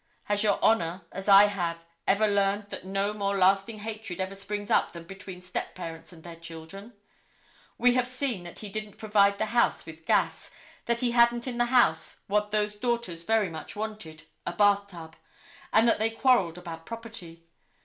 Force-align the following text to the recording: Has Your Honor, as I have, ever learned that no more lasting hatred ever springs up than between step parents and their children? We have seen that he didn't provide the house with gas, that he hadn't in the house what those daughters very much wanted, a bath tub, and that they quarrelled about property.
Has 0.23 0.41
Your 0.41 0.57
Honor, 0.63 1.03
as 1.11 1.29
I 1.29 1.43
have, 1.43 1.85
ever 2.07 2.27
learned 2.27 2.71
that 2.71 2.83
no 2.87 3.13
more 3.13 3.37
lasting 3.37 3.77
hatred 3.81 4.19
ever 4.19 4.33
springs 4.33 4.71
up 4.71 4.93
than 4.93 5.03
between 5.03 5.41
step 5.41 5.75
parents 5.75 6.11
and 6.11 6.23
their 6.23 6.37
children? 6.37 6.93
We 7.77 7.93
have 7.93 8.07
seen 8.07 8.41
that 8.45 8.57
he 8.57 8.69
didn't 8.69 8.97
provide 8.97 9.37
the 9.37 9.45
house 9.53 9.85
with 9.85 10.07
gas, 10.07 10.49
that 10.85 11.01
he 11.01 11.11
hadn't 11.11 11.45
in 11.45 11.59
the 11.59 11.65
house 11.65 12.21
what 12.25 12.49
those 12.49 12.77
daughters 12.77 13.21
very 13.21 13.51
much 13.51 13.75
wanted, 13.75 14.23
a 14.43 14.53
bath 14.53 14.87
tub, 14.87 15.15
and 15.71 15.87
that 15.87 15.99
they 15.99 16.09
quarrelled 16.09 16.57
about 16.57 16.87
property. 16.87 17.43